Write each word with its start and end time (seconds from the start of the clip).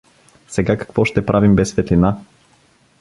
—Сега 0.47 0.77
какво 0.77 1.05
ще 1.05 1.25
правим 1.25 1.55
без 1.55 1.69
светлина? 1.69 2.17